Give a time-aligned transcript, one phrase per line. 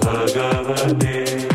[0.00, 1.51] Bhagavatee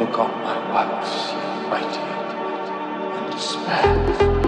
[0.00, 1.34] Look on my wax,
[1.68, 2.00] mighty
[3.18, 4.39] and despair.